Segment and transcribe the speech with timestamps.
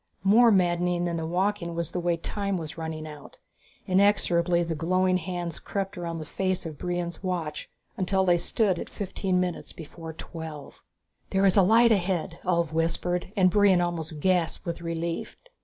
[0.23, 3.37] More maddening than the walking was the way time was running out.
[3.85, 8.89] Inexorably the glowing hands crept around the face of Brion's watch until they stood at
[8.89, 10.81] fifteen minutes before twelve.
[11.29, 15.37] "There is a light ahead," Ulv whispered, and Brion almost gasped with relief.